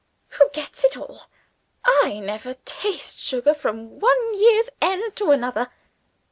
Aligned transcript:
Who 0.29 0.49
gets 0.49 0.83
it 0.83 0.97
all? 0.97 1.21
I 1.85 2.17
never 2.23 2.55
taste 2.65 3.19
sugar 3.19 3.53
from 3.53 3.99
one 3.99 4.33
year's 4.33 4.71
end 4.81 5.15
to 5.17 5.29
another. 5.29 5.69